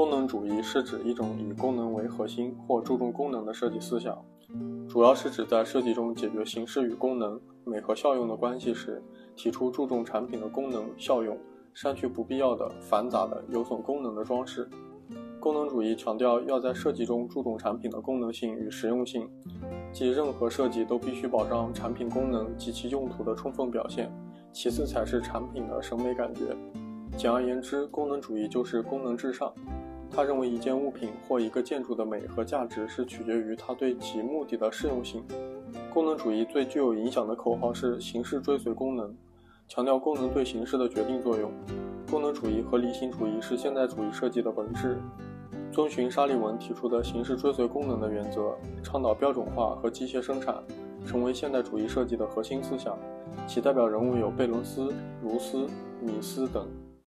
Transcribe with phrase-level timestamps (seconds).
[0.00, 4.16] 功能主义是指一种以功能为核心或注重功能的设计思想，
[4.88, 9.02] 主要是指在设计中解决形式与功能、美和效用的关系时，
[9.36, 11.36] 提出注重产品的功能效用，
[11.74, 14.66] 删去不必要的、繁杂的、有损功能的装饰。
[15.38, 19.28] 功能主义强调要在设计中注重产品的功能性与实用性，
[19.92, 24.10] 即任何设计都必须保障产品功能及其用途的充分表现，
[24.50, 26.56] 其次才是产品的审美感觉。
[27.18, 29.52] 简而言之，功能主义就是功能至上。
[30.12, 35.22] 他认为一件物品或一个建筑的美和价值是取决于它对其目的的适用性。
[35.92, 39.14] 功能主义最具有影响的口号是“形式追随功能”，
[39.68, 41.50] 强调功能对形式的决定作用。
[42.10, 44.98] 功能主义和理性主义是现代主义设计的本质，
[45.70, 50.56] 遵循沙利文提出的形式追随功能的原则，倡导标准化和机械生产，
[51.06, 52.98] 成为现代主义设计的核心思想。
[53.46, 54.92] 其代表人物有贝伦斯、
[55.22, 55.66] 卢斯、
[56.00, 56.68] 米斯等。